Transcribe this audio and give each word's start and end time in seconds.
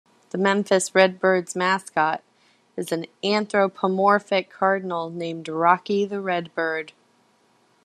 The 0.31 0.39
Memphis 0.39 0.95
Redbirds' 0.95 1.55
mascot 1.55 2.23
is 2.75 2.91
an 2.91 3.05
anthropomorphic 3.23 4.49
cardinal 4.49 5.11
named 5.11 5.47
Rockey 5.47 6.05
the 6.05 6.19
Redbird. 6.19 6.93